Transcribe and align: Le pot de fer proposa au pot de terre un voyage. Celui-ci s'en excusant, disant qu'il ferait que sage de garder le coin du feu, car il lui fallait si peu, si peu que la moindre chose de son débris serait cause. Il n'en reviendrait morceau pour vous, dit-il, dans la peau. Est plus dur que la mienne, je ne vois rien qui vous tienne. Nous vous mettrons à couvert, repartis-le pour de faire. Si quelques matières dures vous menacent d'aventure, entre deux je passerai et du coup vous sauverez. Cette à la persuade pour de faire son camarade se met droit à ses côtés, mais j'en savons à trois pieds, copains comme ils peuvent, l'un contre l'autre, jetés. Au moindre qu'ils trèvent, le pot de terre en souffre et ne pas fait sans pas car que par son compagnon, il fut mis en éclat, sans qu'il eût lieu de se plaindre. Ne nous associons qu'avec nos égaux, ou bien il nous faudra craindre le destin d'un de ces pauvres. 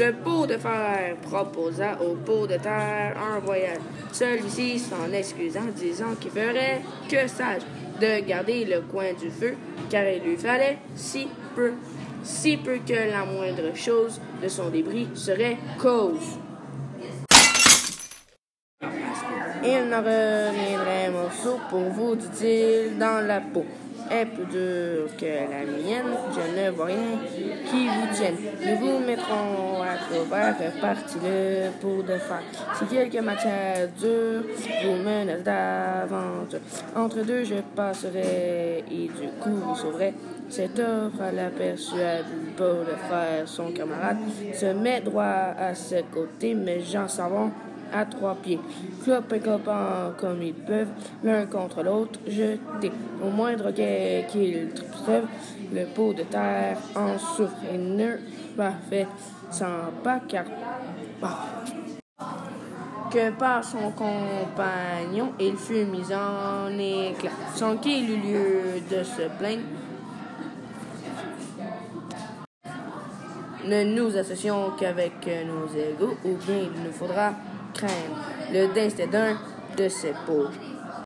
Le 0.00 0.14
pot 0.14 0.46
de 0.46 0.56
fer 0.56 1.14
proposa 1.20 1.98
au 2.00 2.14
pot 2.14 2.46
de 2.46 2.56
terre 2.56 3.14
un 3.18 3.38
voyage. 3.40 3.82
Celui-ci 4.12 4.78
s'en 4.78 5.12
excusant, 5.12 5.66
disant 5.76 6.14
qu'il 6.18 6.30
ferait 6.30 6.80
que 7.06 7.28
sage 7.28 7.60
de 8.00 8.26
garder 8.26 8.64
le 8.64 8.80
coin 8.80 9.12
du 9.12 9.28
feu, 9.28 9.56
car 9.90 10.04
il 10.04 10.22
lui 10.22 10.38
fallait 10.38 10.78
si 10.94 11.28
peu, 11.54 11.72
si 12.22 12.56
peu 12.56 12.78
que 12.78 13.10
la 13.10 13.26
moindre 13.26 13.76
chose 13.76 14.18
de 14.42 14.48
son 14.48 14.70
débris 14.70 15.08
serait 15.12 15.58
cause. 15.78 16.38
Il 19.62 19.88
n'en 19.90 19.98
reviendrait 19.98 21.10
morceau 21.10 21.58
pour 21.68 21.80
vous, 21.80 22.16
dit-il, 22.16 22.98
dans 22.98 23.26
la 23.26 23.40
peau. 23.40 23.64
Est 24.10 24.26
plus 24.26 24.46
dur 24.46 25.06
que 25.16 25.24
la 25.24 25.64
mienne, 25.64 26.16
je 26.34 26.60
ne 26.60 26.70
vois 26.70 26.86
rien 26.86 27.18
qui 27.70 27.86
vous 27.86 28.12
tienne. 28.12 28.34
Nous 28.66 28.76
vous 28.78 28.98
mettrons 28.98 29.82
à 29.82 29.98
couvert, 30.08 30.56
repartis-le 30.58 31.70
pour 31.80 32.02
de 32.02 32.18
faire. 32.18 32.42
Si 32.76 32.86
quelques 32.86 33.22
matières 33.22 33.88
dures 34.00 34.42
vous 34.82 34.96
menacent 34.96 35.44
d'aventure, 35.44 36.58
entre 36.96 37.24
deux 37.24 37.44
je 37.44 37.56
passerai 37.76 38.82
et 38.90 39.06
du 39.06 39.28
coup 39.40 39.50
vous 39.50 39.76
sauverez. 39.76 40.14
Cette 40.48 40.80
à 40.80 41.30
la 41.30 41.50
persuade 41.50 42.24
pour 42.56 42.80
de 42.80 42.96
faire 43.08 43.46
son 43.46 43.70
camarade 43.70 44.16
se 44.52 44.66
met 44.66 45.00
droit 45.02 45.54
à 45.56 45.72
ses 45.76 46.02
côtés, 46.12 46.54
mais 46.54 46.80
j'en 46.80 47.06
savons 47.06 47.52
à 47.92 48.04
trois 48.04 48.34
pieds, 48.34 48.60
copains 49.04 50.14
comme 50.18 50.42
ils 50.42 50.54
peuvent, 50.54 50.92
l'un 51.22 51.46
contre 51.46 51.82
l'autre, 51.82 52.18
jetés. 52.26 52.92
Au 53.24 53.30
moindre 53.30 53.70
qu'ils 53.72 54.68
trèvent, 55.04 55.26
le 55.72 55.84
pot 55.86 56.12
de 56.12 56.22
terre 56.22 56.78
en 56.96 57.18
souffre 57.18 57.56
et 57.72 57.78
ne 57.78 58.16
pas 58.56 58.72
fait 58.88 59.06
sans 59.50 59.90
pas 60.02 60.20
car 60.28 60.44
que 63.10 63.30
par 63.32 63.64
son 63.64 63.90
compagnon, 63.90 65.32
il 65.40 65.56
fut 65.56 65.84
mis 65.84 66.14
en 66.14 66.70
éclat, 66.78 67.30
sans 67.56 67.76
qu'il 67.76 68.08
eût 68.08 68.16
lieu 68.16 68.60
de 68.88 69.02
se 69.02 69.22
plaindre. 69.36 69.62
Ne 73.66 73.82
nous 73.82 74.16
associons 74.16 74.70
qu'avec 74.78 75.26
nos 75.26 75.66
égaux, 75.76 76.16
ou 76.24 76.36
bien 76.46 76.56
il 76.62 76.82
nous 76.84 76.92
faudra 76.92 77.32
craindre 77.74 78.16
le 78.52 78.72
destin 78.72 79.06
d'un 79.06 79.38
de 79.76 79.88
ces 79.88 80.12
pauvres. 80.26 80.69